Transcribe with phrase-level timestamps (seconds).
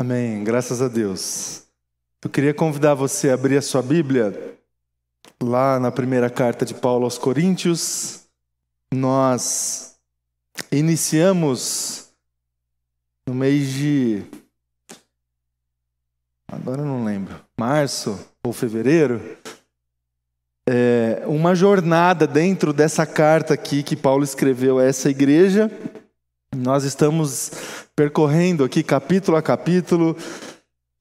[0.00, 1.64] Amém, graças a Deus.
[2.24, 4.56] Eu queria convidar você a abrir a sua Bíblia
[5.38, 8.20] lá na primeira carta de Paulo aos Coríntios.
[8.90, 9.96] Nós
[10.72, 12.08] iniciamos
[13.26, 14.22] no mês de.
[16.48, 19.20] Agora eu não lembro, março ou fevereiro,
[20.66, 25.70] é, uma jornada dentro dessa carta aqui que Paulo escreveu a essa igreja.
[26.56, 27.52] Nós estamos
[27.94, 30.16] percorrendo aqui capítulo a capítulo,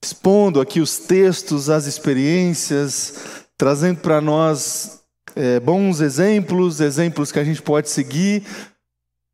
[0.03, 5.01] expondo aqui os textos, as experiências, trazendo para nós
[5.35, 8.43] é, bons exemplos, exemplos que a gente pode seguir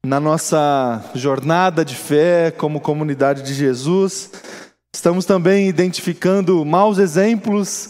[0.06, 4.32] na nossa jornada de fé como comunidade de Jesus.
[4.96, 7.90] Estamos também identificando maus exemplos,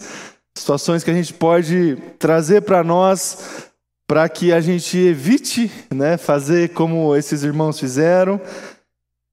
[0.57, 3.69] situações que a gente pode trazer para nós
[4.07, 8.39] para que a gente evite né, fazer como esses irmãos fizeram,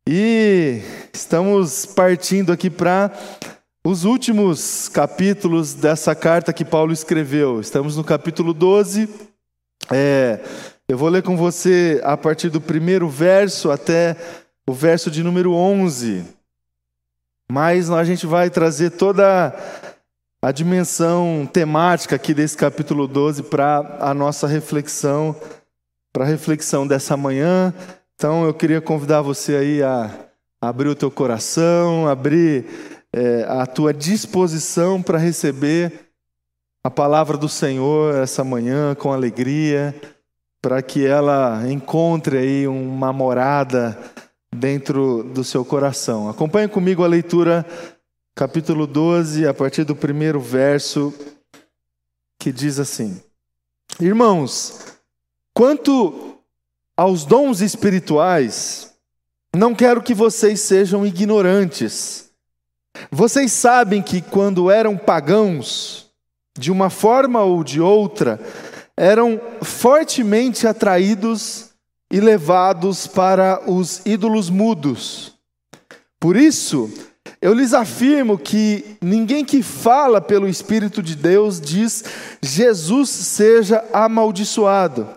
[0.09, 0.81] e
[1.13, 3.13] estamos partindo aqui para
[3.85, 7.61] os últimos capítulos dessa carta que Paulo escreveu.
[7.61, 9.09] Estamos no capítulo 12.
[9.93, 10.41] É,
[10.89, 14.17] eu vou ler com você a partir do primeiro verso até
[14.69, 16.25] o verso de número 11.
[17.51, 19.55] Mas a gente vai trazer toda
[20.45, 25.37] a dimensão temática aqui desse capítulo 12 para a nossa reflexão,
[26.13, 27.73] para a reflexão dessa manhã.
[28.17, 30.11] Então eu queria convidar você aí a
[30.61, 32.67] abrir o teu coração, abrir
[33.13, 36.11] é, a tua disposição para receber
[36.85, 39.95] a palavra do Senhor essa manhã com alegria,
[40.61, 43.97] para que ela encontre aí uma morada
[44.53, 46.29] dentro do seu coração.
[46.29, 47.65] Acompanhe comigo a leitura,
[48.35, 51.13] capítulo 12, a partir do primeiro verso,
[52.39, 53.21] que diz assim:
[54.01, 54.81] Irmãos,
[55.55, 56.39] quanto
[56.97, 58.93] aos dons espirituais,
[59.55, 62.31] não quero que vocês sejam ignorantes.
[63.11, 66.11] Vocês sabem que quando eram pagãos,
[66.59, 68.41] de uma forma ou de outra,
[68.97, 71.71] eram fortemente atraídos
[72.11, 75.33] e levados para os ídolos mudos.
[76.21, 76.91] Por isso,
[77.43, 82.05] eu lhes afirmo que ninguém que fala pelo Espírito de Deus diz
[82.41, 85.09] Jesus seja amaldiçoado.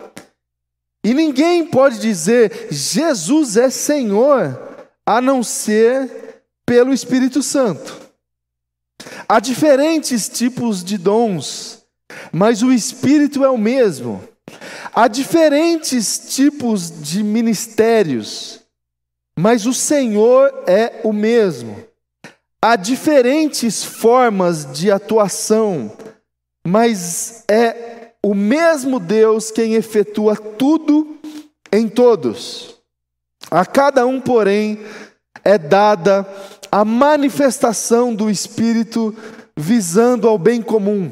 [1.04, 4.58] E ninguém pode dizer Jesus é Senhor
[5.06, 7.96] a não ser pelo Espírito Santo.
[9.28, 11.84] Há diferentes tipos de dons,
[12.32, 14.20] mas o Espírito é o mesmo.
[14.92, 18.62] Há diferentes tipos de ministérios,
[19.38, 21.86] mas o Senhor é o mesmo.
[22.68, 25.92] Há diferentes formas de atuação,
[26.66, 31.16] mas é o mesmo Deus quem efetua tudo
[31.70, 32.74] em todos.
[33.48, 34.80] A cada um, porém,
[35.44, 36.26] é dada
[36.68, 39.14] a manifestação do Espírito
[39.56, 41.08] visando ao bem comum.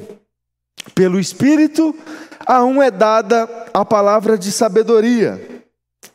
[0.92, 1.94] Pelo Espírito,
[2.44, 5.62] a um é dada a palavra de sabedoria,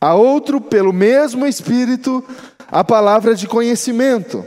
[0.01, 2.21] a outro, pelo mesmo Espírito,
[2.69, 4.43] a palavra de conhecimento,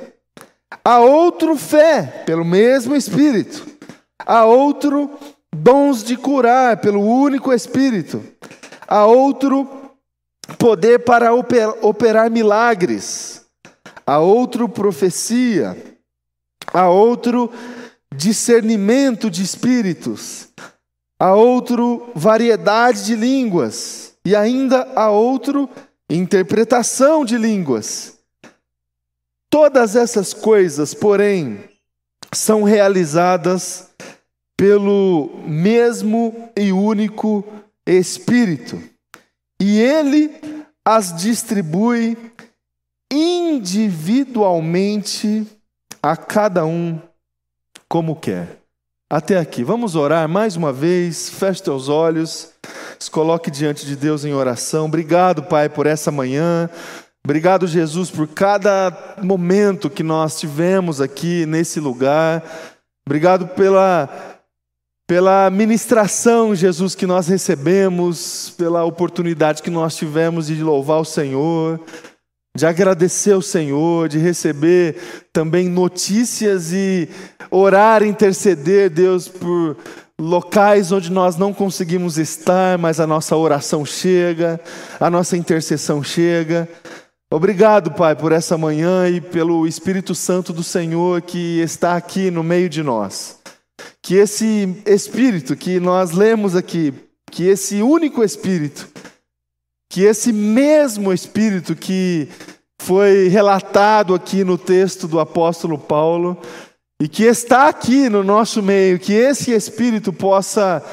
[0.85, 3.67] a outro, fé, pelo mesmo Espírito,
[4.19, 5.11] a outro,
[5.55, 8.23] dons de curar pelo único Espírito,
[8.87, 9.69] a outro
[10.59, 13.45] poder para operar milagres,
[14.07, 15.77] a outro profecia,
[16.73, 17.51] a outro
[18.15, 20.49] discernimento de espíritos,
[21.19, 24.15] a outro variedade de línguas.
[24.25, 25.69] E ainda a outro
[26.09, 28.12] interpretação de línguas.
[29.53, 31.61] Todas essas coisas, porém,
[32.33, 33.91] são realizadas
[34.57, 37.45] pelo mesmo e único
[37.85, 38.83] Espírito.
[39.61, 40.31] E ele
[40.83, 42.17] as distribui
[43.13, 45.47] individualmente
[46.03, 46.99] a cada um
[47.87, 48.57] como quer.
[49.11, 49.63] Até aqui.
[49.63, 51.29] Vamos orar mais uma vez.
[51.29, 52.53] Feche teus olhos.
[52.99, 54.87] Se coloque diante de Deus em oração.
[54.87, 56.71] Obrigado, Pai, por essa manhã.
[57.25, 62.43] Obrigado, Jesus, por cada momento que nós tivemos aqui nesse lugar.
[63.07, 64.33] Obrigado pela
[65.07, 71.79] pela ministração, Jesus, que nós recebemos, pela oportunidade que nós tivemos de louvar o Senhor,
[72.57, 74.97] de agradecer ao Senhor, de receber
[75.33, 77.09] também notícias e
[77.51, 79.77] orar, interceder, Deus, por
[80.19, 84.61] locais onde nós não conseguimos estar, mas a nossa oração chega,
[84.99, 86.69] a nossa intercessão chega.
[87.33, 92.43] Obrigado, Pai, por essa manhã e pelo Espírito Santo do Senhor que está aqui no
[92.43, 93.39] meio de nós.
[94.03, 96.93] Que esse Espírito que nós lemos aqui,
[97.31, 98.87] que esse único Espírito,
[99.91, 102.29] que esse mesmo Espírito que
[102.83, 106.37] foi relatado aqui no texto do apóstolo Paulo
[107.01, 110.85] e que está aqui no nosso meio, que esse Espírito possa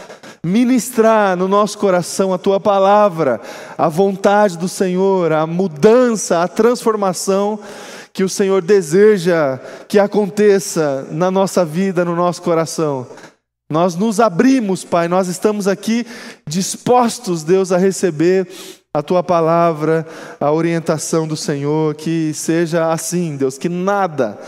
[0.43, 3.41] ministrar no nosso coração a tua palavra,
[3.77, 7.59] a vontade do Senhor, a mudança, a transformação
[8.13, 13.07] que o Senhor deseja que aconteça na nossa vida, no nosso coração.
[13.71, 16.05] Nós nos abrimos, Pai, nós estamos aqui
[16.47, 18.47] dispostos, Deus, a receber
[18.91, 20.07] a tua palavra,
[20.39, 24.39] a orientação do Senhor, que seja assim, Deus, que nada,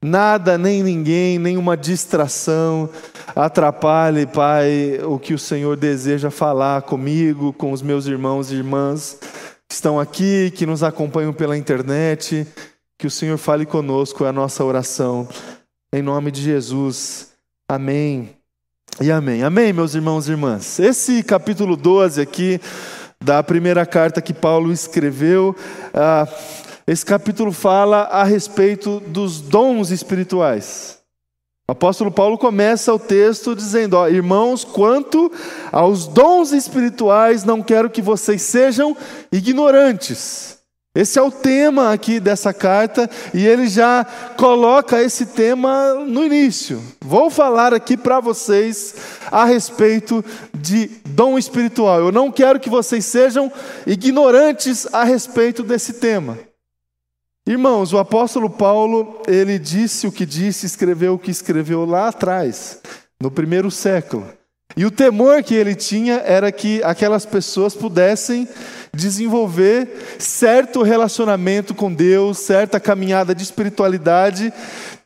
[0.00, 2.88] nada, nem ninguém, nenhuma distração
[3.34, 9.18] atrapalhe, Pai, o que o Senhor deseja falar comigo, com os meus irmãos e irmãs
[9.68, 12.46] que estão aqui, que nos acompanham pela internet.
[12.98, 15.28] Que o Senhor fale conosco, é a nossa oração.
[15.92, 17.28] Em nome de Jesus.
[17.68, 18.30] Amém.
[19.00, 19.42] E amém.
[19.42, 20.80] Amém, meus irmãos e irmãs.
[20.80, 22.60] Esse capítulo 12 aqui
[23.22, 25.54] da primeira carta que Paulo escreveu,
[25.92, 26.26] ah,
[26.86, 30.97] esse capítulo fala a respeito dos dons espirituais.
[31.70, 35.30] O apóstolo Paulo começa o texto dizendo: ó, Irmãos, quanto
[35.70, 38.96] aos dons espirituais, não quero que vocês sejam
[39.30, 40.56] ignorantes.
[40.94, 44.06] Esse é o tema aqui dessa carta, e ele já
[44.38, 46.82] coloca esse tema no início.
[47.02, 48.94] Vou falar aqui para vocês
[49.30, 50.24] a respeito
[50.54, 52.00] de dom espiritual.
[52.00, 53.52] Eu não quero que vocês sejam
[53.86, 56.47] ignorantes a respeito desse tema.
[57.48, 62.78] Irmãos, o apóstolo Paulo, ele disse o que disse, escreveu o que escreveu lá atrás,
[63.18, 64.30] no primeiro século.
[64.76, 68.46] E o temor que ele tinha era que aquelas pessoas pudessem
[68.92, 74.52] desenvolver certo relacionamento com Deus, certa caminhada de espiritualidade,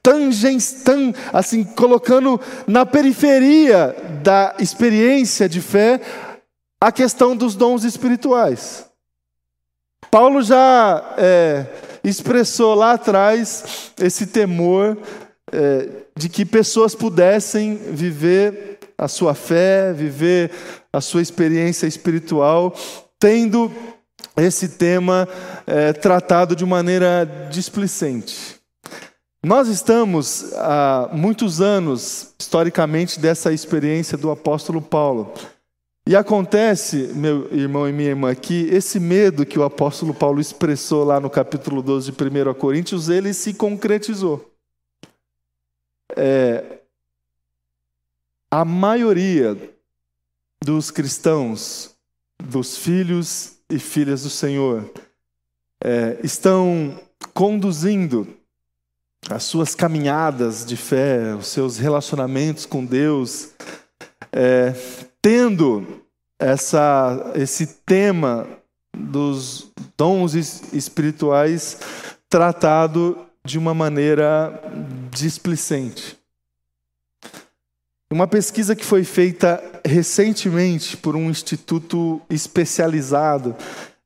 [0.02, 6.00] tangens, tan, assim, colocando na periferia da experiência de fé
[6.80, 8.84] a questão dos dons espirituais.
[10.10, 11.66] Paulo já é,
[12.04, 14.98] expressou lá atrás esse temor
[15.52, 20.50] é, de que pessoas pudessem viver a sua fé, viver
[20.92, 22.74] a sua experiência espiritual,
[23.18, 23.72] tendo
[24.36, 25.28] esse tema
[25.66, 28.60] é, tratado de maneira displicente.
[29.44, 35.34] Nós estamos há muitos anos, historicamente, dessa experiência do apóstolo Paulo.
[36.04, 41.04] E acontece, meu irmão e minha irmã, que esse medo que o apóstolo Paulo expressou
[41.04, 44.52] lá no capítulo 12 de 1 Coríntios, ele se concretizou.
[46.16, 46.80] É,
[48.50, 49.56] a maioria
[50.62, 51.94] dos cristãos,
[52.42, 54.92] dos filhos e filhas do Senhor,
[55.82, 57.00] é, estão
[57.32, 58.26] conduzindo
[59.30, 63.52] as suas caminhadas de fé, os seus relacionamentos com Deus,
[64.32, 64.74] é,
[65.22, 65.86] tendo
[66.38, 68.46] essa, esse tema
[68.94, 71.78] dos dons espirituais
[72.28, 74.60] tratado de uma maneira
[75.10, 76.18] displicente.
[78.10, 83.56] Uma pesquisa que foi feita recentemente por um instituto especializado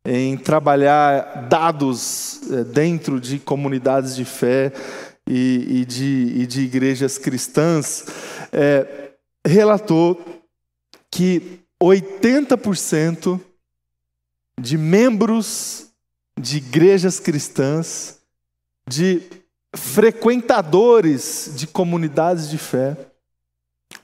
[0.04, 4.72] em trabalhar dados eh, dentro de comunidades de fé
[5.26, 8.06] e, e, de, e de, igrejas cristãs,
[8.52, 9.10] é,
[9.44, 10.35] relatou
[11.16, 13.40] que 80%
[14.60, 15.86] de membros
[16.38, 18.18] de igrejas cristãs,
[18.86, 19.22] de
[19.74, 22.98] frequentadores de comunidades de fé,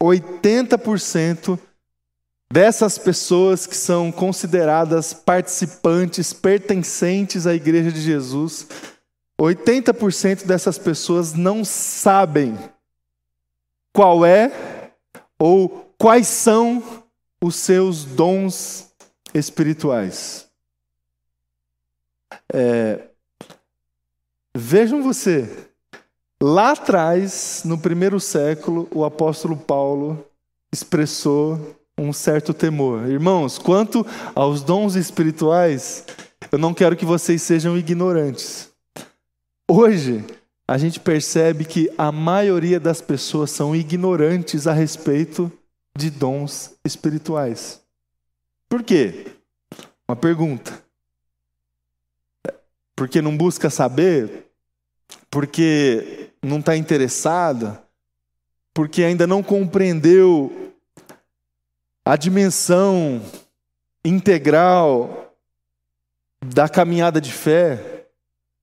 [0.00, 1.59] 80%
[2.50, 8.69] dessas pessoas que são consideradas participantes, pertencentes à Igreja de Jesus,
[9.38, 12.57] 80% dessas pessoas não sabem
[13.92, 14.50] qual é
[15.38, 17.01] ou quais são
[17.42, 18.92] os seus dons
[19.34, 20.49] espirituais.
[22.52, 23.08] É,
[24.54, 25.49] vejam você,
[26.44, 30.26] Lá atrás, no primeiro século, o apóstolo Paulo
[30.72, 33.08] expressou um certo temor.
[33.08, 36.04] Irmãos, quanto aos dons espirituais,
[36.50, 38.68] eu não quero que vocês sejam ignorantes.
[39.70, 40.25] Hoje,
[40.66, 45.49] a gente percebe que a maioria das pessoas são ignorantes a respeito
[45.94, 47.82] de dons espirituais.
[48.68, 49.32] Por quê?
[50.08, 50.82] Uma pergunta.
[52.96, 54.50] Porque não busca saber?
[55.30, 57.82] Porque não está interessada,
[58.75, 60.75] porque ainda não compreendeu
[62.04, 63.22] a dimensão
[64.04, 65.34] integral
[66.44, 68.06] da caminhada de fé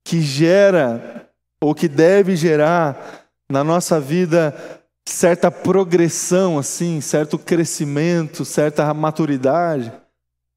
[0.03, 1.29] que gera
[1.61, 4.78] ou que deve gerar na nossa vida
[5.11, 9.91] certa progressão assim, certo crescimento, certa maturidade.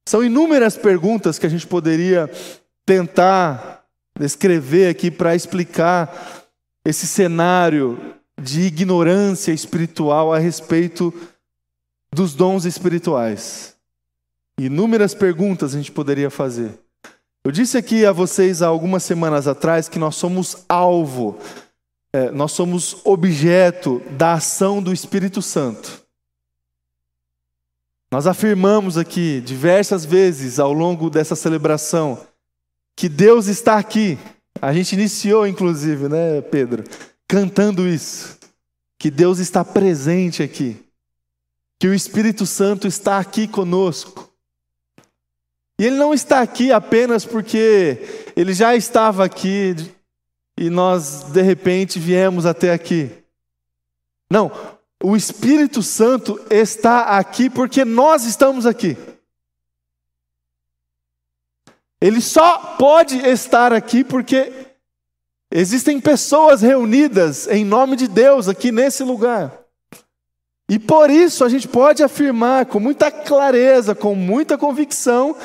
[0.09, 2.30] São inúmeras perguntas que a gente poderia
[2.85, 3.85] tentar
[4.18, 6.44] descrever aqui para explicar
[6.85, 11.12] esse cenário de ignorância espiritual a respeito
[12.12, 13.75] dos dons espirituais.
[14.59, 16.78] Inúmeras perguntas a gente poderia fazer.
[17.44, 21.38] Eu disse aqui a vocês há algumas semanas atrás que nós somos alvo,
[22.12, 26.02] é, nós somos objeto da ação do Espírito Santo.
[28.11, 32.26] Nós afirmamos aqui diversas vezes ao longo dessa celebração
[32.95, 34.19] que Deus está aqui.
[34.61, 36.85] A gente iniciou, inclusive, né, Pedro,
[37.26, 38.38] cantando isso.
[38.99, 40.76] Que Deus está presente aqui.
[41.78, 44.31] Que o Espírito Santo está aqui conosco.
[45.78, 49.75] E ele não está aqui apenas porque ele já estava aqui
[50.56, 53.11] e nós de repente viemos até aqui.
[54.30, 54.50] Não,
[55.02, 58.97] o Espírito Santo está aqui porque nós estamos aqui.
[62.00, 64.52] Ele só pode estar aqui porque
[65.52, 69.62] existem pessoas reunidas em nome de Deus aqui nesse lugar.
[70.68, 75.37] E por isso a gente pode afirmar com muita clareza, com muita convicção,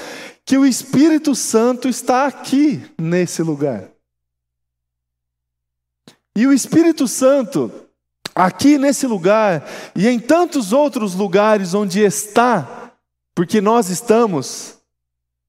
[0.46, 3.97] que o Espírito Santo está aqui nesse lugar.
[6.38, 7.72] E o Espírito Santo,
[8.36, 12.94] aqui nesse lugar e em tantos outros lugares onde está,
[13.34, 14.75] porque nós estamos,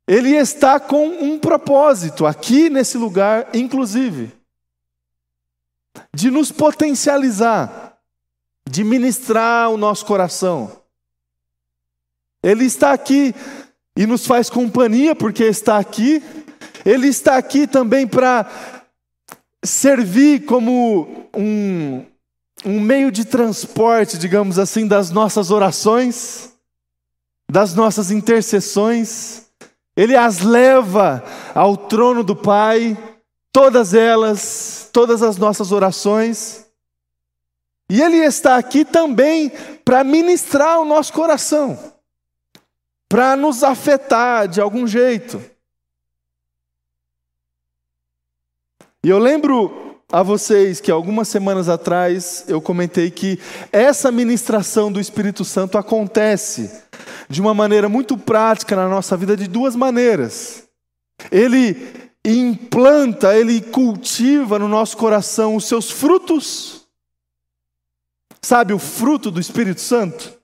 [0.07, 4.33] ele está com um propósito, aqui nesse lugar, inclusive,
[6.15, 7.89] de nos potencializar
[8.67, 10.73] de ministrar o nosso coração.
[12.43, 13.35] Ele está aqui
[13.95, 16.23] e nos faz companhia porque está aqui.
[16.83, 18.78] Ele está aqui também para
[19.65, 22.05] servir como um,
[22.65, 26.53] um meio de transporte, digamos assim, das nossas orações,
[27.51, 29.47] das nossas intercessões.
[29.97, 31.25] Ele as leva
[31.55, 32.97] ao trono do Pai,
[33.53, 36.67] todas elas, todas as nossas orações.
[37.91, 39.51] E Ele está aqui também
[39.85, 41.95] para ministrar o nosso coração,
[43.09, 45.43] para nos afetar de algum jeito.
[49.09, 53.41] E eu lembro a vocês que algumas semanas atrás eu comentei que
[53.73, 56.83] essa ministração do Espírito Santo acontece
[57.27, 60.69] de uma maneira muito prática na nossa vida de duas maneiras.
[61.33, 61.75] Ele
[62.23, 66.87] implanta, ele cultiva no nosso coração os seus frutos
[68.43, 70.39] Sabe o fruto do Espírito Santo?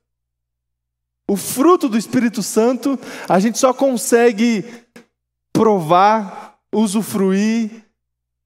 [1.28, 4.64] O fruto do Espírito Santo a gente só consegue
[5.52, 7.83] provar, usufruir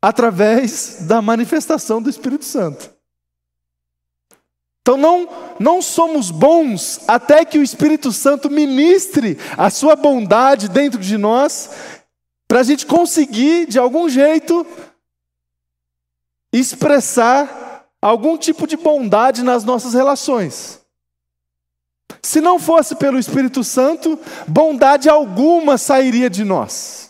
[0.00, 2.98] através da manifestação do Espírito Santo.
[4.80, 5.28] Então não,
[5.60, 11.70] não somos bons até que o Espírito Santo ministre a sua bondade dentro de nós,
[12.46, 14.66] para a gente conseguir, de algum jeito,
[16.50, 20.80] expressar algum tipo de bondade nas nossas relações.
[22.22, 27.07] Se não fosse pelo Espírito Santo, bondade alguma sairia de nós.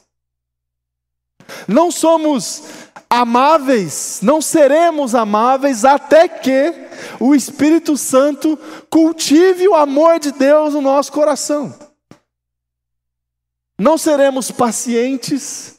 [1.67, 2.63] Não somos
[3.09, 6.75] amáveis, não seremos amáveis até que
[7.19, 8.59] o Espírito Santo
[8.91, 11.75] cultive o amor de Deus no nosso coração.
[13.79, 15.79] Não seremos pacientes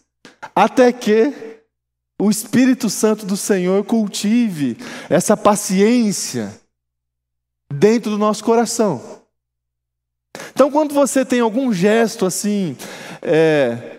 [0.56, 1.34] até que
[2.18, 4.78] o Espírito Santo do Senhor cultive
[5.10, 6.54] essa paciência
[7.72, 9.20] dentro do nosso coração.
[10.52, 12.76] Então, quando você tem algum gesto assim,
[13.22, 13.99] é,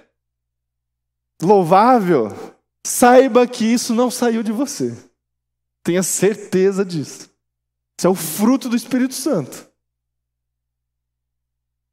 [1.41, 2.33] louvável,
[2.85, 4.97] saiba que isso não saiu de você.
[5.83, 7.31] Tenha certeza disso.
[7.99, 9.69] Isso é o fruto do Espírito Santo.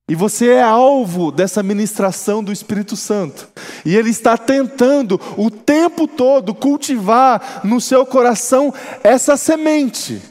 [0.10, 3.50] E você é alvo dessa ministração do Espírito Santo.
[3.86, 8.74] E Ele está tentando o tempo todo cultivar no seu coração
[9.04, 10.22] essa semente.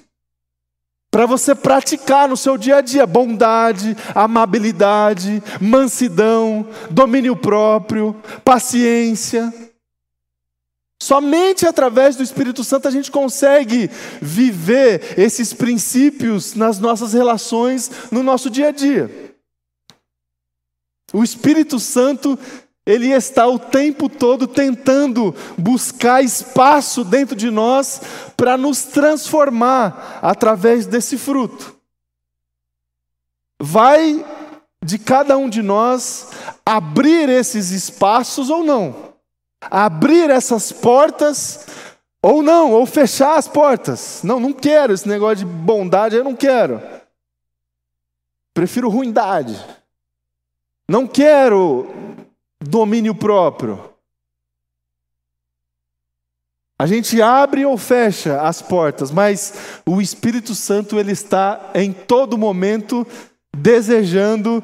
[1.17, 9.51] Para você praticar no seu dia a dia bondade, amabilidade, mansidão, domínio próprio, paciência.
[11.03, 18.23] Somente através do Espírito Santo a gente consegue viver esses princípios nas nossas relações, no
[18.23, 19.11] nosso dia a dia.
[21.15, 22.39] O Espírito Santo,
[22.87, 28.01] ele está o tempo todo tentando buscar espaço dentro de nós
[28.37, 31.77] para nos transformar através desse fruto.
[33.59, 34.25] Vai
[34.81, 36.29] de cada um de nós
[36.65, 39.15] abrir esses espaços ou não,
[39.61, 41.67] abrir essas portas
[42.23, 44.21] ou não, ou fechar as portas.
[44.23, 46.81] Não, não quero esse negócio de bondade, eu não quero.
[48.55, 49.59] Prefiro ruindade.
[50.89, 51.89] Não quero
[52.61, 53.97] domínio próprio.
[56.79, 62.37] A gente abre ou fecha as portas, mas o Espírito Santo ele está em todo
[62.37, 63.07] momento
[63.57, 64.63] desejando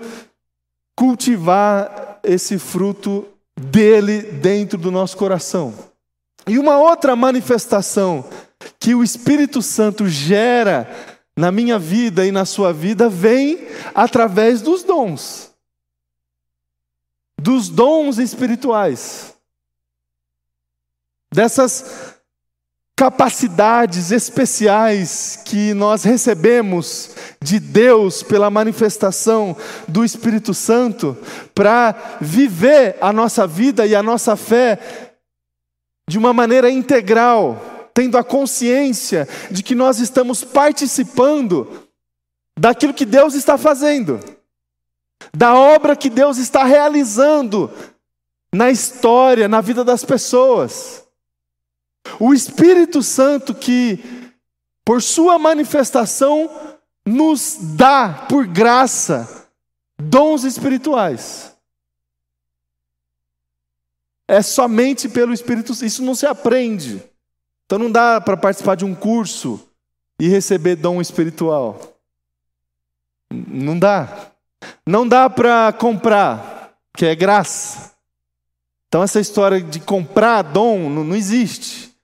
[0.95, 3.27] cultivar esse fruto
[3.59, 5.73] dele dentro do nosso coração.
[6.47, 8.25] E uma outra manifestação
[8.79, 10.91] que o Espírito Santo gera
[11.37, 15.52] na minha vida e na sua vida vem através dos dons.
[17.43, 19.35] Dos dons espirituais.
[21.35, 22.21] Dessas
[22.97, 27.11] capacidades especiais que nós recebemos
[27.43, 29.57] de Deus pela manifestação
[29.89, 31.19] do Espírito Santo
[31.53, 34.79] para viver a nossa vida e a nossa fé
[36.09, 41.89] de uma maneira integral, tendo a consciência de que nós estamos participando
[42.57, 44.21] daquilo que Deus está fazendo,
[45.33, 47.71] da obra que Deus está realizando
[48.52, 51.07] na história, na vida das pessoas.
[52.19, 54.02] O Espírito Santo que,
[54.85, 56.50] por sua manifestação,
[57.05, 59.49] nos dá, por graça,
[59.99, 61.52] dons espirituais.
[64.26, 67.02] É somente pelo Espírito Santo, isso não se aprende.
[67.67, 69.61] Então não dá para participar de um curso
[70.19, 71.99] e receber dom espiritual.
[73.31, 74.32] Não dá.
[74.87, 77.92] Não dá para comprar, que é graça.
[78.88, 81.95] Então essa história de comprar dom não, não existe.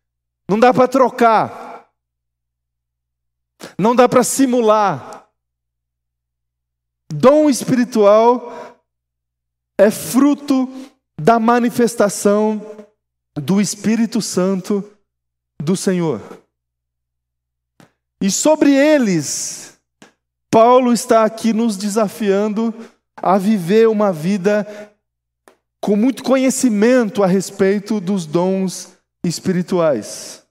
[0.48, 1.88] Não dá para trocar.
[3.78, 5.28] Não dá para simular.
[7.08, 8.78] Dom espiritual
[9.76, 10.68] é fruto
[11.18, 12.86] da manifestação
[13.34, 14.84] do Espírito Santo
[15.58, 16.20] do Senhor.
[18.20, 19.77] E sobre eles,
[20.50, 22.75] Paulo está aqui nos desafiando
[23.17, 24.67] a viver uma vida
[25.81, 30.43] com muito conhecimento a respeito dos dons espirituais.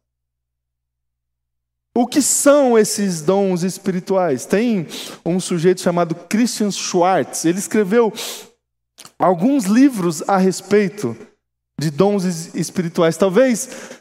[1.95, 4.45] O que são esses dons espirituais?
[4.45, 4.87] Tem
[5.25, 8.13] um sujeito chamado Christian Schwartz, ele escreveu
[9.17, 11.17] alguns livros a respeito
[11.79, 12.23] de dons
[12.55, 13.17] espirituais.
[13.17, 13.96] Talvez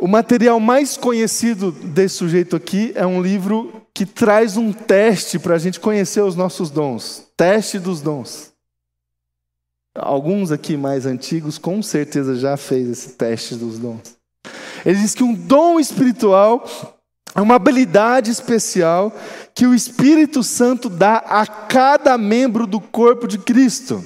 [0.00, 5.54] o material mais conhecido desse sujeito aqui é um livro que traz um teste para
[5.54, 8.52] a gente conhecer os nossos dons teste dos dons.
[9.94, 14.18] Alguns aqui mais antigos com certeza já fez esse teste dos dons.
[14.84, 16.68] Ele diz que um dom espiritual
[17.34, 19.12] é uma habilidade especial
[19.54, 24.04] que o Espírito Santo dá a cada membro do corpo de Cristo,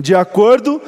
[0.00, 0.80] de acordo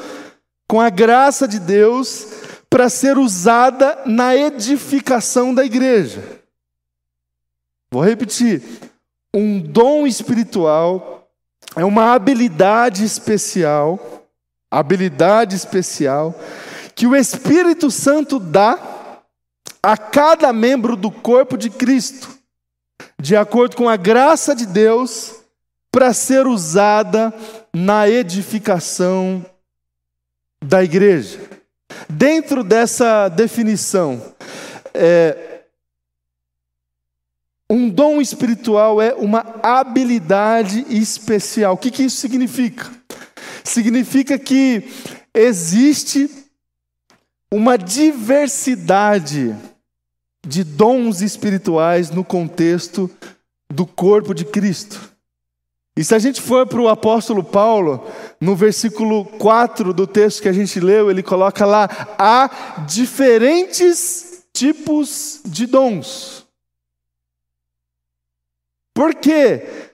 [0.66, 2.26] com a graça de Deus,
[2.70, 6.22] para ser usada na edificação da igreja.
[7.90, 8.62] Vou repetir:
[9.32, 11.28] um dom espiritual
[11.76, 14.18] é uma habilidade especial
[14.70, 16.34] habilidade especial
[16.94, 19.22] que o Espírito Santo dá
[19.82, 22.28] a cada membro do corpo de Cristo,
[23.18, 25.36] de acordo com a graça de Deus,
[25.90, 27.32] para ser usada
[27.72, 29.44] na edificação
[30.62, 31.38] da igreja.
[32.08, 34.22] Dentro dessa definição,
[34.94, 35.62] é,
[37.70, 41.74] um dom espiritual é uma habilidade especial.
[41.74, 42.98] O que, que isso significa?
[43.68, 44.88] significa que
[45.34, 46.28] existe
[47.52, 49.54] uma diversidade
[50.46, 53.10] de dons espirituais no contexto
[53.70, 55.12] do corpo de Cristo.
[55.98, 58.06] E se a gente for para o apóstolo Paulo,
[58.40, 65.40] no versículo 4 do texto que a gente leu, ele coloca lá: há diferentes tipos
[65.44, 66.46] de dons.
[68.94, 69.88] Por quê?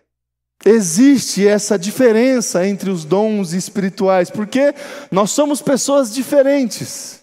[0.67, 4.75] existe essa diferença entre os dons espirituais, porque
[5.11, 7.23] nós somos pessoas diferentes.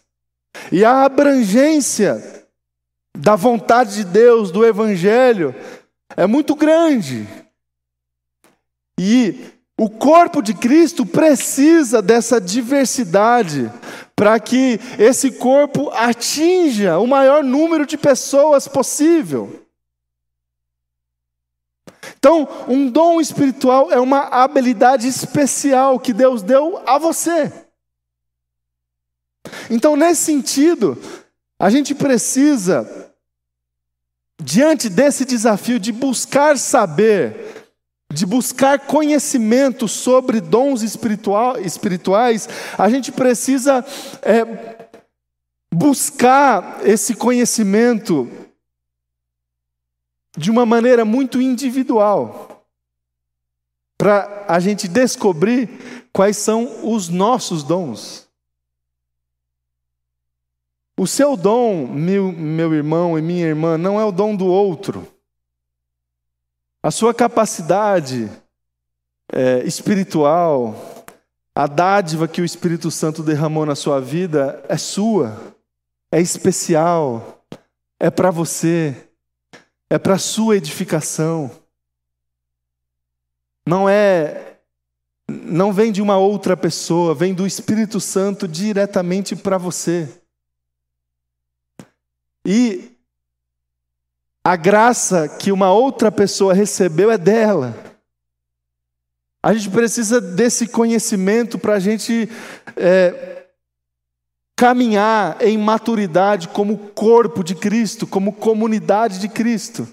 [0.71, 2.23] E a abrangência
[3.17, 5.55] da vontade de Deus, do Evangelho,
[6.15, 7.27] é muito grande.
[9.03, 13.71] E o corpo de Cristo precisa dessa diversidade
[14.15, 19.65] para que esse corpo atinja o maior número de pessoas possível.
[22.19, 27.51] Então, um dom espiritual é uma habilidade especial que Deus deu a você.
[29.67, 30.95] Então, nesse sentido,
[31.57, 33.11] a gente precisa,
[34.39, 37.60] diante desse desafio de buscar saber,
[38.13, 43.85] de buscar conhecimento sobre dons espirituais, a gente precisa
[44.21, 44.87] é,
[45.73, 48.29] buscar esse conhecimento
[50.37, 52.65] de uma maneira muito individual,
[53.97, 55.69] para a gente descobrir
[56.11, 58.27] quais são os nossos dons.
[60.97, 65.07] O seu dom, meu, meu irmão e minha irmã, não é o dom do outro.
[66.83, 68.29] A sua capacidade
[69.31, 70.75] é, espiritual,
[71.53, 75.55] a dádiva que o Espírito Santo derramou na sua vida é sua,
[76.11, 77.45] é especial,
[77.99, 78.95] é para você,
[79.89, 81.51] é para sua edificação.
[83.65, 84.47] Não é
[85.29, 90.09] não vem de uma outra pessoa, vem do Espírito Santo diretamente para você.
[92.45, 92.90] E
[94.43, 97.75] a graça que uma outra pessoa recebeu é dela.
[99.43, 102.29] A gente precisa desse conhecimento para a gente
[102.75, 103.45] é,
[104.55, 109.87] caminhar em maturidade como corpo de Cristo, como comunidade de Cristo.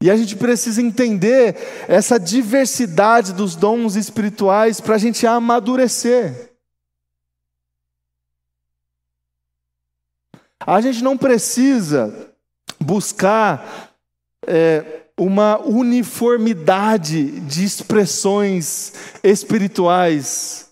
[0.00, 1.56] E a gente precisa entender
[1.88, 6.52] essa diversidade dos dons espirituais para a gente amadurecer.
[10.60, 12.34] A gente não precisa
[12.80, 13.92] buscar
[14.46, 20.68] é, uma uniformidade de expressões espirituais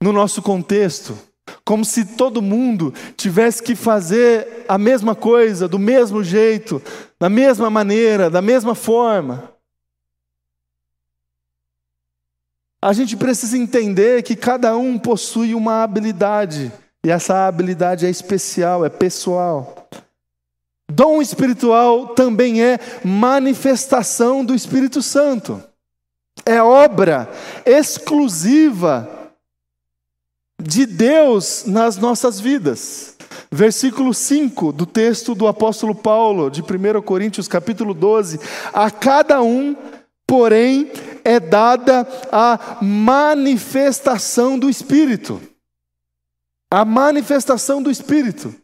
[0.00, 1.16] no nosso contexto,
[1.64, 6.82] como se todo mundo tivesse que fazer a mesma coisa, do mesmo jeito,
[7.18, 9.52] da mesma maneira, da mesma forma.
[12.80, 16.72] A gente precisa entender que cada um possui uma habilidade,
[17.04, 19.75] e essa habilidade é especial, é pessoal.
[20.90, 25.62] Dom espiritual também é manifestação do Espírito Santo,
[26.44, 27.28] é obra
[27.64, 29.08] exclusiva
[30.62, 33.16] de Deus nas nossas vidas.
[33.50, 38.40] Versículo 5 do texto do apóstolo Paulo, de 1 Coríntios, capítulo 12:
[38.72, 39.76] A cada um,
[40.26, 40.90] porém,
[41.24, 45.40] é dada a manifestação do Espírito.
[46.70, 48.54] A manifestação do Espírito.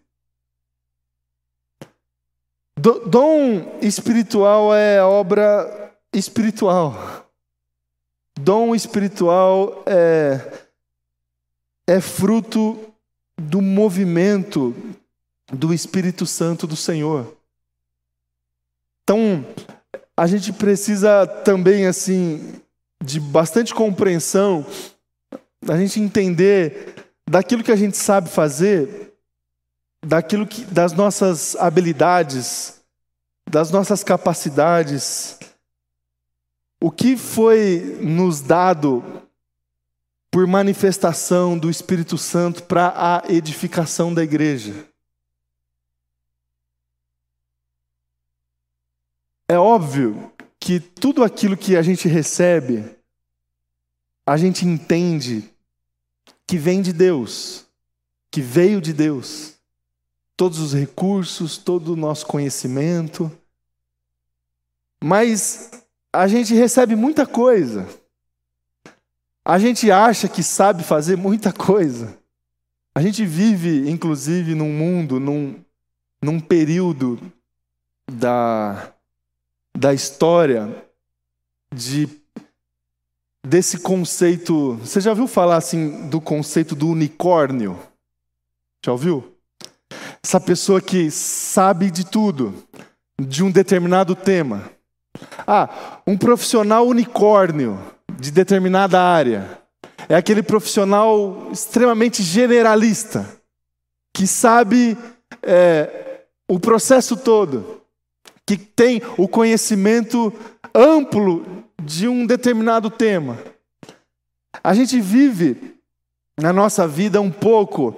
[2.76, 7.26] Dom espiritual é obra espiritual.
[8.40, 10.40] Dom espiritual é,
[11.86, 12.78] é fruto
[13.36, 14.74] do movimento
[15.52, 17.36] do Espírito Santo do Senhor.
[19.04, 19.44] Então,
[20.16, 22.54] a gente precisa também, assim,
[23.04, 24.64] de bastante compreensão,
[25.68, 26.94] a gente entender
[27.28, 29.11] daquilo que a gente sabe fazer,
[30.04, 32.82] daquilo que, das nossas habilidades,
[33.48, 35.38] das nossas capacidades,
[36.80, 39.04] o que foi nos dado
[40.30, 44.88] por manifestação do Espírito Santo para a edificação da igreja.
[49.46, 52.96] É óbvio que tudo aquilo que a gente recebe,
[54.26, 55.52] a gente entende
[56.46, 57.66] que vem de Deus,
[58.30, 59.51] que veio de Deus.
[60.36, 63.30] Todos os recursos, todo o nosso conhecimento.
[65.02, 65.70] Mas
[66.12, 67.86] a gente recebe muita coisa
[69.44, 72.16] a gente acha que sabe fazer muita coisa.
[72.94, 75.60] A gente vive, inclusive, num mundo, num,
[76.22, 77.18] num período
[78.10, 78.92] da,
[79.76, 80.84] da história
[81.74, 82.08] de
[83.44, 84.74] desse conceito.
[84.76, 87.76] Você já ouviu falar assim do conceito do unicórnio?
[88.84, 89.31] Já ouviu?
[90.24, 92.54] Essa pessoa que sabe de tudo,
[93.20, 94.70] de um determinado tema.
[95.46, 97.78] Ah, um profissional unicórnio
[98.18, 99.58] de determinada área.
[100.08, 103.28] É aquele profissional extremamente generalista,
[104.12, 104.96] que sabe
[105.42, 107.82] é, o processo todo,
[108.46, 110.32] que tem o conhecimento
[110.74, 111.44] amplo
[111.82, 113.38] de um determinado tema.
[114.62, 115.74] A gente vive
[116.40, 117.94] na nossa vida um pouco,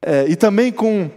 [0.00, 1.10] é, e também com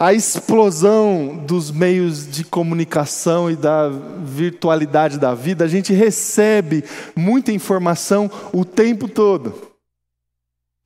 [0.00, 6.84] a explosão dos meios de comunicação e da virtualidade da vida, a gente recebe
[7.16, 9.76] muita informação o tempo todo.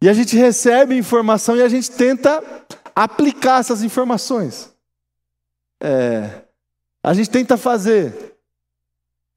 [0.00, 2.42] E a gente recebe informação e a gente tenta
[2.96, 4.72] aplicar essas informações.
[5.78, 6.42] É,
[7.02, 8.34] a gente tenta fazer.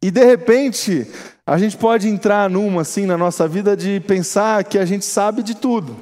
[0.01, 1.05] E de repente,
[1.45, 5.43] a gente pode entrar numa assim na nossa vida de pensar que a gente sabe
[5.43, 5.97] de tudo.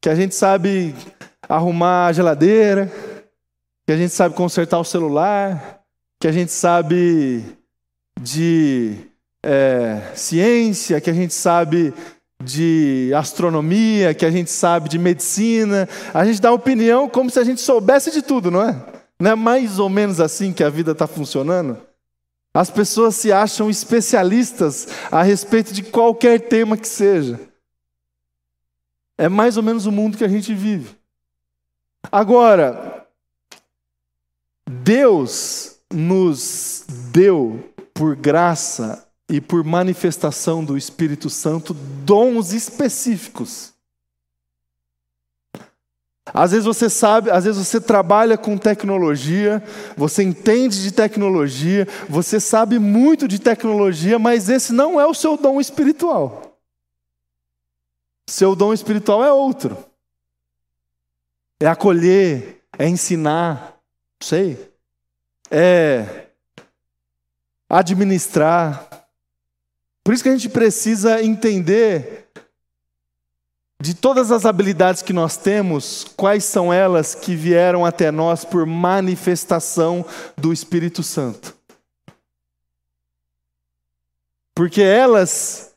[0.00, 0.94] Que a gente sabe
[1.48, 2.90] arrumar a geladeira,
[3.86, 5.80] que a gente sabe consertar o celular,
[6.18, 7.44] que a gente sabe
[8.20, 8.96] de
[9.42, 11.94] é, ciência, que a gente sabe
[12.42, 15.88] de astronomia, que a gente sabe de medicina.
[16.12, 18.84] A gente dá opinião como se a gente soubesse de tudo, não é?
[19.18, 21.78] Não é mais ou menos assim que a vida está funcionando?
[22.52, 27.38] As pessoas se acham especialistas a respeito de qualquer tema que seja.
[29.18, 30.95] É mais ou menos o mundo que a gente vive.
[32.10, 33.06] Agora,
[34.68, 43.72] Deus nos deu, por graça e por manifestação do Espírito Santo, dons específicos.
[46.34, 49.62] Às vezes você sabe, às vezes você trabalha com tecnologia,
[49.96, 55.36] você entende de tecnologia, você sabe muito de tecnologia, mas esse não é o seu
[55.36, 56.58] dom espiritual.
[58.28, 59.78] Seu dom espiritual é outro.
[61.58, 63.78] É acolher, é ensinar,
[64.20, 64.70] não sei.
[65.50, 66.26] É
[67.68, 69.08] administrar.
[70.04, 72.26] Por isso que a gente precisa entender
[73.80, 78.64] de todas as habilidades que nós temos, quais são elas que vieram até nós por
[78.64, 80.04] manifestação
[80.36, 81.54] do Espírito Santo?
[84.54, 85.74] Porque elas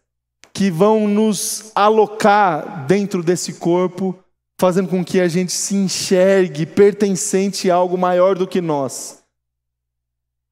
[0.53, 4.17] que vão nos alocar dentro desse corpo,
[4.59, 9.23] fazendo com que a gente se enxergue pertencente a algo maior do que nós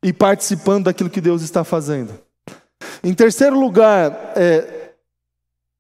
[0.02, 2.18] e participando daquilo que Deus está fazendo.
[3.04, 4.94] Em terceiro lugar, é,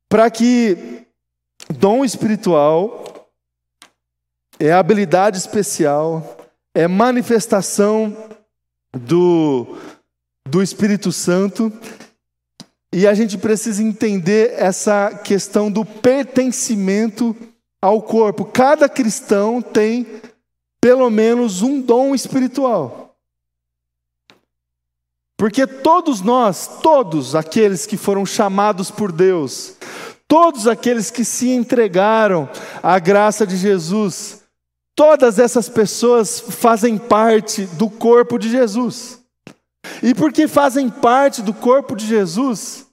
[0.10, 1.06] para que
[1.74, 3.30] Dom espiritual
[4.60, 6.38] é habilidade especial,
[6.74, 8.36] é manifestação
[8.92, 9.78] do,
[10.46, 11.72] do Espírito Santo,
[12.92, 17.34] e a gente precisa entender essa questão do pertencimento
[17.82, 18.46] ao corpo.
[18.46, 20.06] Cada cristão tem
[20.80, 23.16] pelo menos um dom espiritual.
[25.36, 29.78] Porque todos nós, todos aqueles que foram chamados por Deus,
[30.28, 32.50] Todos aqueles que se entregaram
[32.84, 34.42] à graça de Jesus,
[34.94, 39.22] todas essas pessoas fazem parte do corpo de Jesus.
[40.04, 42.88] E porque fazem parte do corpo de Jesus,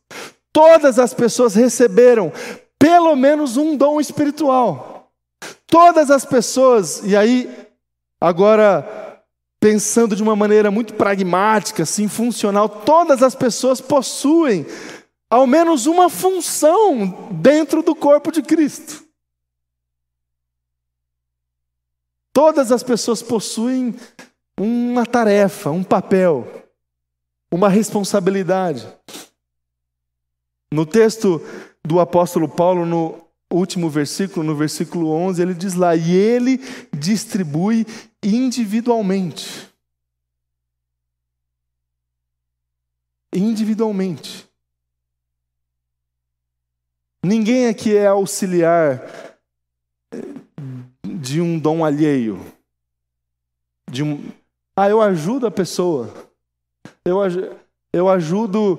[0.52, 2.32] todas as pessoas receberam
[2.84, 5.10] pelo menos um dom espiritual.
[5.66, 7.66] Todas as pessoas, e aí,
[8.20, 9.22] agora,
[9.58, 14.66] pensando de uma maneira muito pragmática, assim, funcional, todas as pessoas possuem
[15.30, 19.02] ao menos uma função dentro do corpo de Cristo.
[22.34, 23.94] Todas as pessoas possuem
[24.60, 26.46] uma tarefa, um papel,
[27.50, 28.86] uma responsabilidade.
[30.70, 31.40] No texto
[31.84, 36.58] do apóstolo Paulo, no último versículo, no versículo 11, ele diz lá: E ele
[36.92, 37.86] distribui
[38.22, 39.68] individualmente.
[43.32, 44.48] Individualmente.
[47.22, 49.02] Ninguém aqui é auxiliar
[51.04, 52.40] de um dom alheio.
[53.90, 54.30] De um,
[54.76, 56.12] ah, eu ajudo a pessoa.
[57.04, 57.18] Eu,
[57.92, 58.78] eu ajudo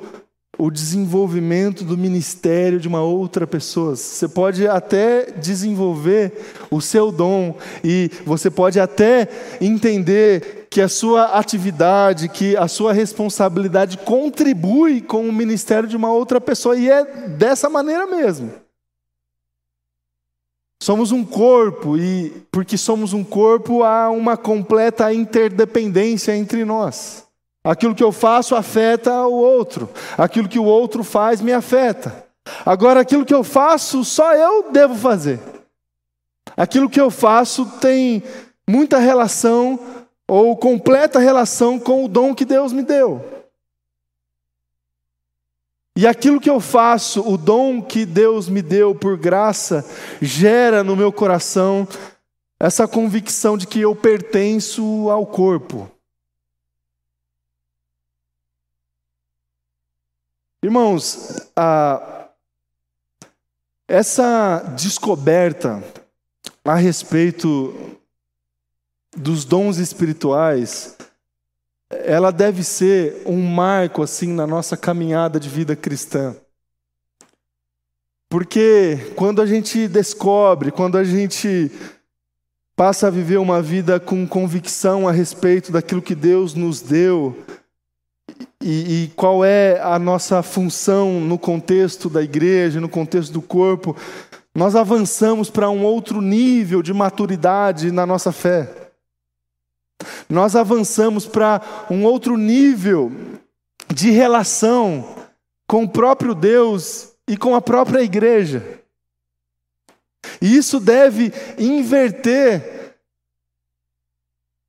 [0.58, 3.96] o desenvolvimento do ministério de uma outra pessoa.
[3.96, 6.32] Você pode até desenvolver
[6.72, 9.28] o seu dom e você pode até
[9.60, 16.12] entender que a sua atividade, que a sua responsabilidade contribui com o ministério de uma
[16.12, 18.52] outra pessoa e é dessa maneira mesmo.
[20.82, 27.25] Somos um corpo e porque somos um corpo há uma completa interdependência entre nós.
[27.66, 29.90] Aquilo que eu faço afeta o outro.
[30.16, 32.24] Aquilo que o outro faz me afeta.
[32.64, 35.40] Agora, aquilo que eu faço, só eu devo fazer.
[36.56, 38.22] Aquilo que eu faço tem
[38.70, 39.80] muita relação
[40.28, 43.34] ou completa relação com o dom que Deus me deu.
[45.98, 49.84] E aquilo que eu faço, o dom que Deus me deu por graça,
[50.22, 51.88] gera no meu coração
[52.60, 55.90] essa convicção de que eu pertenço ao corpo.
[60.66, 62.28] Irmãos, a,
[63.88, 65.84] essa descoberta
[66.64, 68.00] a respeito
[69.16, 70.98] dos dons espirituais,
[71.92, 76.36] ela deve ser um marco assim na nossa caminhada de vida cristã.
[78.28, 81.72] Porque quando a gente descobre, quando a gente
[82.76, 87.46] passa a viver uma vida com convicção a respeito daquilo que Deus nos deu,
[88.62, 93.96] e, e, qual é a nossa função no contexto da igreja, no contexto do corpo,
[94.54, 98.70] nós avançamos para um outro nível de maturidade na nossa fé.
[100.30, 103.12] Nós avançamos para um outro nível
[103.94, 105.16] de relação
[105.68, 108.64] com o próprio Deus e com a própria igreja.
[110.42, 112.75] E isso deve inverter,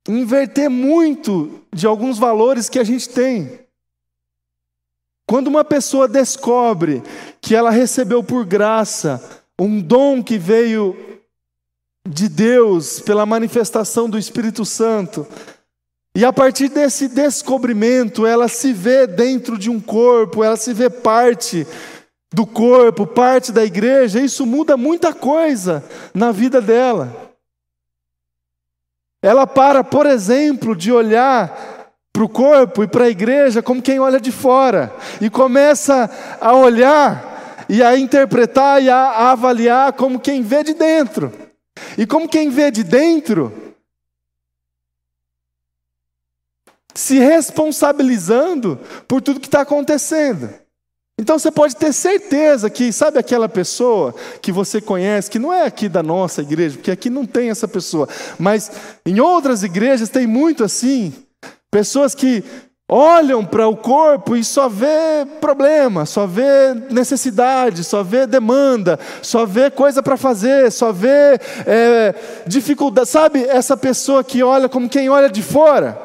[0.07, 3.59] inverter muito de alguns valores que a gente tem.
[5.25, 7.03] Quando uma pessoa descobre
[7.41, 10.95] que ela recebeu por graça um dom que veio
[12.07, 15.27] de Deus, pela manifestação do Espírito Santo.
[16.15, 20.89] E a partir desse descobrimento, ela se vê dentro de um corpo, ela se vê
[20.89, 21.67] parte
[22.33, 27.26] do corpo, parte da igreja, isso muda muita coisa na vida dela.
[29.21, 31.77] Ela para, por exemplo, de olhar
[32.13, 36.09] para o corpo e para a igreja como quem olha de fora, e começa
[36.41, 41.31] a olhar e a interpretar e a, avaliar como quem vê de dentro.
[41.97, 43.75] E como quem vê de dentro,
[46.93, 50.49] se responsabilizando por tudo que está acontecendo.
[51.19, 55.65] Então você pode ter certeza que, sabe aquela pessoa que você conhece, que não é
[55.65, 58.71] aqui da nossa igreja, porque aqui não tem essa pessoa, mas
[59.03, 61.11] em outras igrejas tem muito assim,
[61.71, 62.43] pessoas que
[62.89, 69.45] olham para o corpo e só vê problema, só vê necessidade, só vê demanda, só
[69.45, 73.09] vê coisa para fazer, só vê é, dificuldade.
[73.09, 75.99] Sabe essa pessoa que olha como quem olha de fora?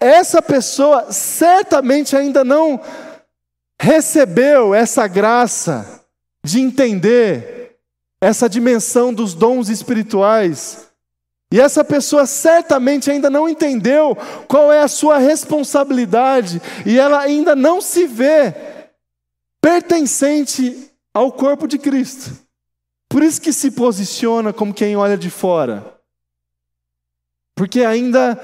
[0.00, 2.80] Essa pessoa certamente ainda não
[3.82, 6.04] recebeu essa graça
[6.44, 7.78] de entender
[8.20, 10.86] essa dimensão dos dons espirituais.
[11.52, 14.16] E essa pessoa certamente ainda não entendeu
[14.46, 18.54] qual é a sua responsabilidade, e ela ainda não se vê
[19.60, 22.30] pertencente ao corpo de Cristo.
[23.08, 25.84] Por isso que se posiciona como quem olha de fora.
[27.56, 28.40] Porque ainda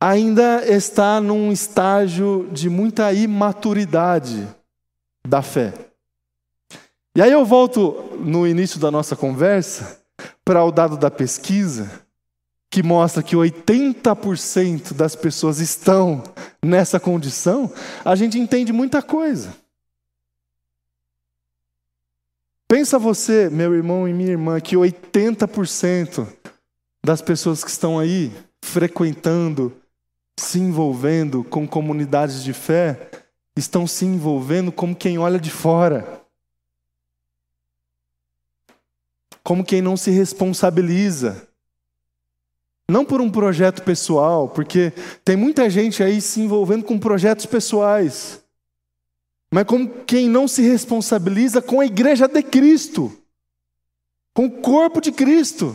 [0.00, 4.46] ainda está num estágio de muita imaturidade
[5.26, 5.72] da fé.
[7.14, 10.00] E aí eu volto no início da nossa conversa
[10.44, 11.90] para o dado da pesquisa,
[12.70, 16.22] que mostra que 80% das pessoas estão
[16.62, 17.72] nessa condição,
[18.04, 19.54] a gente entende muita coisa.
[22.68, 26.26] Pensa você, meu irmão e minha irmã, que 80%
[27.02, 29.72] das pessoas que estão aí frequentando
[30.38, 33.10] se envolvendo com comunidades de fé,
[33.56, 36.22] estão se envolvendo como quem olha de fora.
[39.42, 41.48] Como quem não se responsabiliza.
[42.88, 44.92] Não por um projeto pessoal, porque
[45.24, 48.44] tem muita gente aí se envolvendo com projetos pessoais.
[49.50, 53.10] Mas como quem não se responsabiliza com a igreja de Cristo,
[54.34, 55.74] com o corpo de Cristo.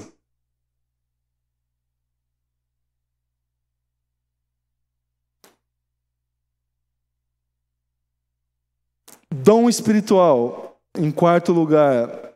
[9.43, 12.31] Dom espiritual, em quarto lugar,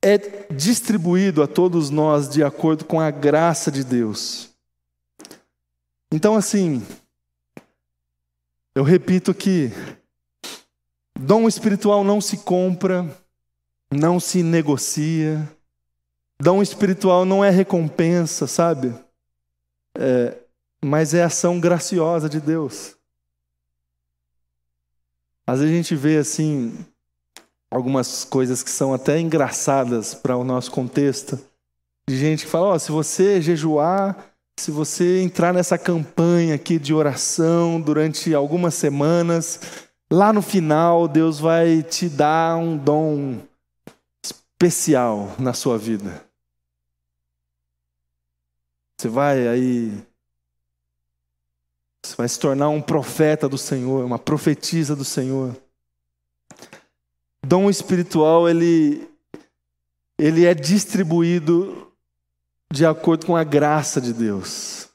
[0.00, 0.16] é
[0.54, 4.50] distribuído a todos nós de acordo com a graça de Deus.
[6.12, 6.86] Então, assim,
[8.76, 9.72] eu repito que
[11.18, 13.04] dom espiritual não se compra,
[13.90, 15.52] não se negocia,
[16.40, 18.94] dom espiritual não é recompensa, sabe?
[19.98, 20.38] É,
[20.80, 22.97] mas é ação graciosa de Deus.
[25.48, 26.76] Às vezes a gente vê assim
[27.70, 31.38] algumas coisas que são até engraçadas para o nosso contexto,
[32.06, 36.92] de gente que fala: oh, se você jejuar, se você entrar nessa campanha aqui de
[36.92, 39.58] oração durante algumas semanas,
[40.10, 43.38] lá no final Deus vai te dar um dom
[44.22, 46.22] especial na sua vida.
[48.98, 50.07] Você vai aí
[52.08, 55.56] você vai se tornar um profeta do Senhor, uma profetisa do Senhor.
[57.46, 59.08] Dom espiritual, ele,
[60.18, 61.92] ele é distribuído
[62.72, 64.88] de acordo com a graça de Deus.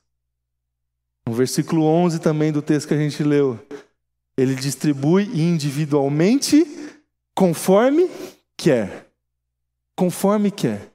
[1.26, 3.60] No versículo 11 também do texto que a gente leu,
[4.38, 6.66] ele distribui individualmente
[7.36, 8.10] conforme
[8.58, 9.08] quer.
[9.96, 10.93] Conforme quer.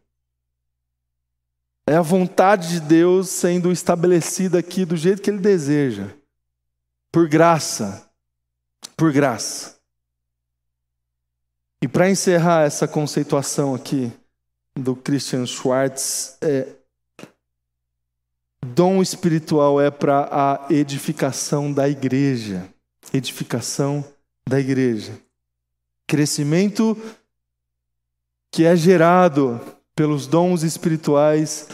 [1.88, 6.08] É a vontade de Deus sendo estabelecida aqui do jeito que Ele deseja.
[7.10, 8.06] Por graça.
[8.94, 9.78] Por graça.
[11.80, 14.12] E para encerrar essa conceituação aqui
[14.76, 16.68] do Christian Schwartz, é,
[18.60, 22.68] dom espiritual é para a edificação da igreja.
[23.14, 24.04] Edificação
[24.46, 25.18] da igreja.
[26.06, 26.94] Crescimento
[28.50, 31.66] que é gerado pelos dons espirituais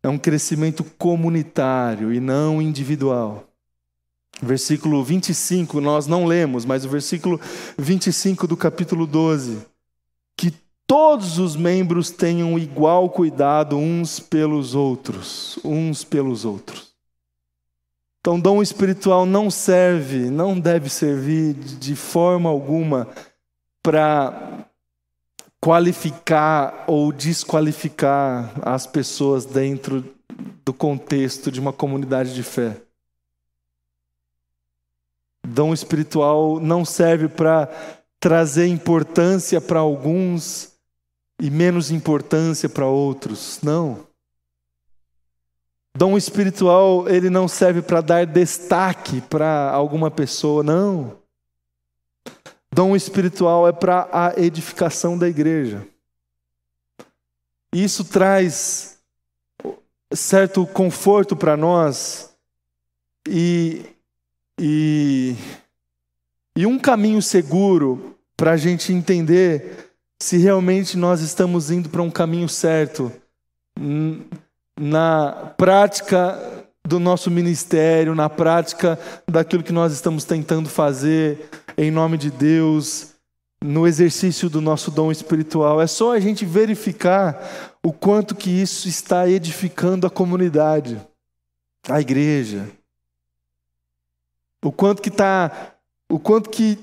[0.00, 3.44] é um crescimento comunitário e não individual.
[4.40, 7.40] Versículo 25, nós não lemos, mas o versículo
[7.76, 9.66] 25 do capítulo 12.
[10.36, 10.54] Que
[10.86, 16.94] todos os membros tenham igual cuidado uns pelos outros, uns pelos outros.
[18.20, 23.08] Então, dom espiritual não serve, não deve servir de forma alguma
[23.82, 24.68] para
[25.66, 30.04] qualificar ou desqualificar as pessoas dentro
[30.64, 32.80] do contexto de uma comunidade de fé.
[35.44, 37.68] Dom espiritual não serve para
[38.20, 40.70] trazer importância para alguns
[41.42, 43.58] e menos importância para outros.
[43.60, 44.06] Não.
[45.96, 51.25] Dom espiritual, ele não serve para dar destaque para alguma pessoa, não.
[52.76, 55.82] Dom espiritual é para a edificação da igreja.
[57.72, 58.98] Isso traz
[60.12, 62.34] certo conforto para nós
[63.26, 63.80] e,
[64.60, 65.34] e,
[66.54, 72.10] e um caminho seguro para a gente entender se realmente nós estamos indo para um
[72.10, 73.10] caminho certo
[74.78, 82.16] na prática do nosso ministério, na prática daquilo que nós estamos tentando fazer em nome
[82.16, 83.14] de Deus,
[83.62, 85.80] no exercício do nosso dom espiritual.
[85.80, 91.00] É só a gente verificar o quanto que isso está edificando a comunidade,
[91.88, 92.68] a igreja.
[94.64, 95.74] O quanto que está,
[96.08, 96.78] o quanto que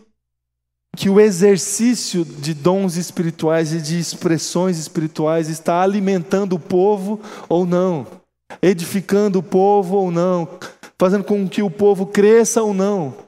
[0.96, 7.20] que o exercício de dons espirituais e de expressões espirituais está alimentando o povo
[7.50, 8.06] ou não,
[8.62, 10.48] edificando o povo ou não,
[10.98, 13.23] fazendo com que o povo cresça ou não.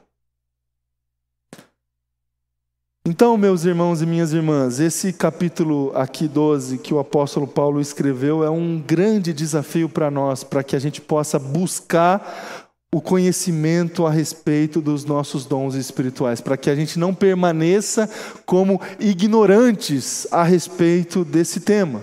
[3.08, 8.42] Então, meus irmãos e minhas irmãs, esse capítulo aqui 12 que o apóstolo Paulo escreveu
[8.42, 14.10] é um grande desafio para nós, para que a gente possa buscar o conhecimento a
[14.10, 18.10] respeito dos nossos dons espirituais, para que a gente não permaneça
[18.44, 22.02] como ignorantes a respeito desse tema.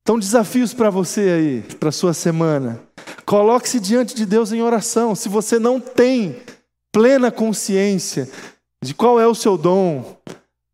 [0.00, 2.80] Então, desafios para você aí, para sua semana.
[3.26, 5.14] Coloque-se diante de Deus em oração.
[5.14, 6.38] Se você não tem
[6.90, 8.26] plena consciência
[8.82, 10.16] de qual é o seu dom,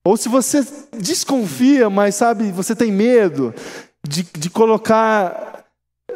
[0.02, 3.54] ou se você desconfia, mas sabe, você tem medo
[4.02, 5.66] de, de colocar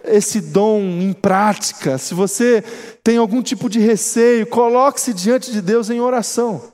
[0.05, 2.65] esse dom em prática, se você
[3.05, 6.73] tem algum tipo de receio, coloque-se diante de Deus em oração.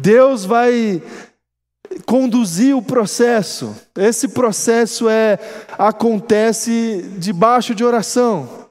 [0.00, 1.02] Deus vai
[2.06, 3.76] conduzir o processo.
[3.96, 5.38] Esse processo é
[5.78, 8.70] acontece debaixo de oração.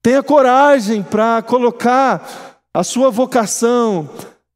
[0.00, 4.08] Tenha coragem para colocar a sua vocação,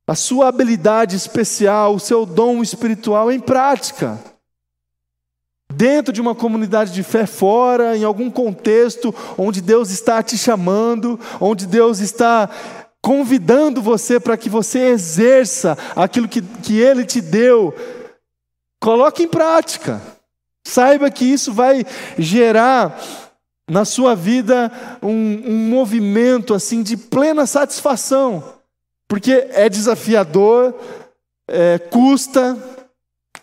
[0.07, 4.17] a sua habilidade especial, o seu dom espiritual em prática
[5.69, 11.19] dentro de uma comunidade de fé, fora, em algum contexto onde Deus está te chamando,
[11.41, 12.49] onde Deus está
[13.01, 17.75] convidando você para que você exerça aquilo que, que Ele te deu,
[18.79, 20.01] coloque em prática.
[20.65, 21.85] Saiba que isso vai
[22.17, 22.97] gerar
[23.73, 24.71] na sua vida
[25.03, 28.45] um, um movimento assim de plena satisfação,
[29.09, 30.75] porque é desafiador,
[31.49, 32.59] é, custa,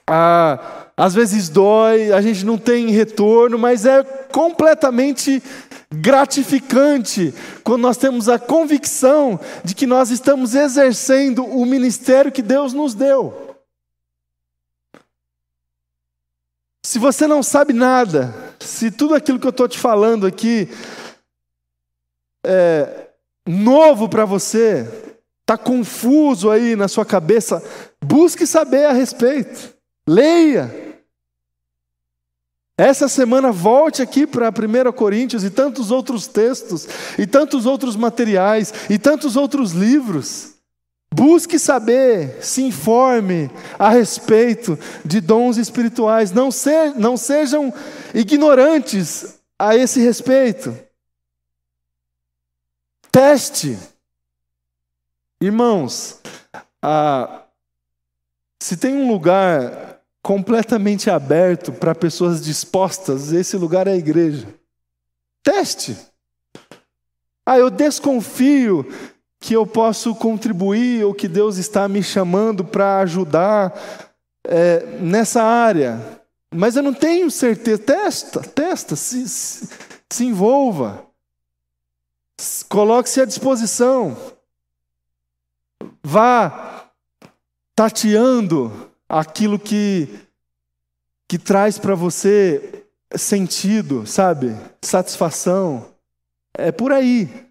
[0.06, 5.42] a às vezes dói, a gente não tem retorno, mas é completamente
[5.90, 12.74] gratificante quando nós temos a convicção de que nós estamos exercendo o ministério que Deus
[12.74, 13.56] nos deu.
[16.84, 20.70] Se você não sabe nada, se tudo aquilo que eu estou te falando aqui
[22.46, 23.08] é
[23.48, 24.88] novo para você,
[25.42, 27.64] está confuso aí na sua cabeça,
[28.04, 29.74] busque saber a respeito,
[30.08, 30.88] leia.
[32.78, 36.88] Essa semana volte aqui para 1 Coríntios e tantos outros textos,
[37.18, 40.59] e tantos outros materiais, e tantos outros livros.
[41.14, 46.32] Busque saber, se informe a respeito de dons espirituais.
[46.32, 47.74] Não, se, não sejam
[48.14, 50.78] ignorantes a esse respeito.
[53.12, 53.78] Teste.
[55.42, 56.20] Irmãos,
[56.82, 57.44] ah,
[58.62, 64.48] se tem um lugar completamente aberto para pessoas dispostas, esse lugar é a igreja.
[65.42, 65.98] Teste.
[67.46, 68.86] Ah, eu desconfio
[69.40, 73.74] que eu posso contribuir ou que Deus está me chamando para ajudar
[74.44, 76.22] é, nessa área,
[76.54, 77.82] mas eu não tenho certeza.
[77.82, 79.70] Testa, testa, se, se,
[80.10, 81.06] se envolva,
[82.68, 84.18] coloque-se à disposição,
[86.04, 86.90] vá
[87.76, 90.20] tateando aquilo que,
[91.28, 92.86] que traz para você
[93.16, 94.56] sentido, sabe?
[94.82, 95.88] Satisfação.
[96.54, 97.49] É por aí.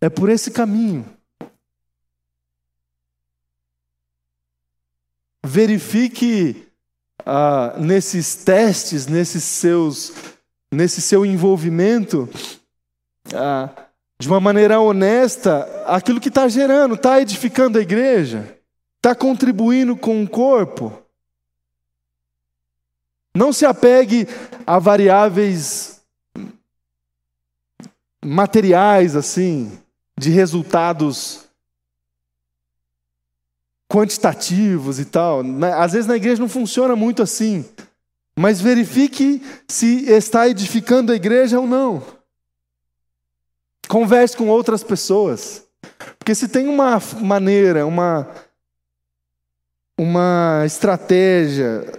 [0.00, 1.04] É por esse caminho.
[5.44, 6.68] Verifique
[7.24, 10.12] ah, nesses testes, nesses seus,
[10.70, 12.28] nesse seu envolvimento,
[13.34, 13.70] ah,
[14.18, 18.58] de uma maneira honesta, aquilo que está gerando, está edificando a igreja.
[18.96, 21.02] Está contribuindo com o corpo?
[23.34, 24.26] Não se apegue
[24.66, 26.00] a variáveis
[28.24, 29.78] materiais, assim,
[30.18, 31.44] de resultados
[33.88, 35.42] quantitativos e tal.
[35.76, 37.64] Às vezes na igreja não funciona muito assim.
[38.36, 42.02] Mas verifique se está edificando a igreja ou não.
[43.88, 45.64] Converse com outras pessoas.
[46.18, 48.28] Porque se tem uma maneira, uma,
[49.98, 51.90] uma estratégia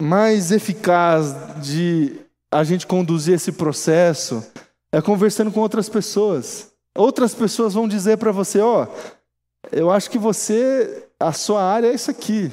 [0.00, 4.46] mais eficaz de a gente conduzir esse processo,
[4.92, 6.73] é conversando com outras pessoas.
[6.94, 11.88] Outras pessoas vão dizer para você: Ó, oh, eu acho que você, a sua área
[11.88, 12.52] é isso aqui.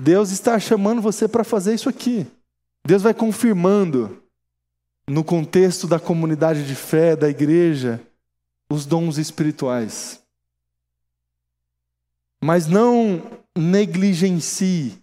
[0.00, 2.26] Deus está chamando você para fazer isso aqui.
[2.84, 4.22] Deus vai confirmando,
[5.06, 8.00] no contexto da comunidade de fé, da igreja,
[8.70, 10.20] os dons espirituais.
[12.42, 13.22] Mas não
[13.56, 14.98] negligencie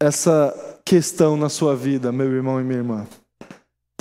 [0.00, 3.06] essa questão na sua vida, meu irmão e minha irmã.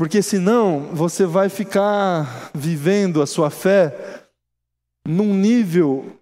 [0.02, 4.26] Porque senão você vai ficar vivendo a sua fé
[5.08, 6.20] num nível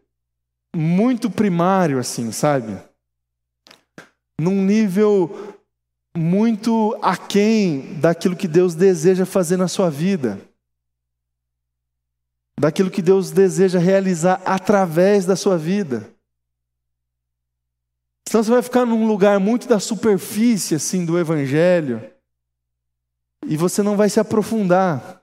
[0.75, 2.77] muito primário, assim, sabe?
[4.37, 5.55] num nível
[6.13, 10.41] muito aquém daquilo que Deus deseja fazer na sua vida,
[12.59, 16.13] daquilo que Deus deseja realizar através da sua vida.
[18.27, 22.18] Senão você vai ficar num lugar muito da superfície assim do evangelho
[23.49, 25.21] e você não vai se aprofundar.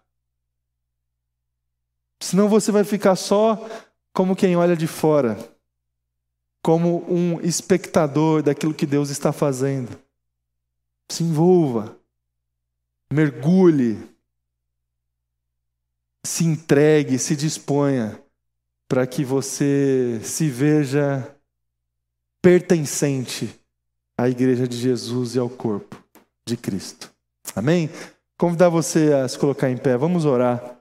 [2.20, 3.66] Senão você vai ficar só
[4.12, 5.38] como quem olha de fora
[6.66, 9.96] como um espectador daquilo que Deus está fazendo.
[11.08, 11.96] Se envolva,
[13.08, 13.96] mergulhe,
[16.24, 18.20] se entregue, se disponha
[18.88, 21.32] para que você se veja
[22.42, 23.60] pertencente
[24.18, 26.02] à igreja de Jesus e ao corpo
[26.44, 27.14] de Cristo.
[27.54, 27.88] Amém?
[28.39, 30.75] Convidar você a se colocar em pé, vamos orar.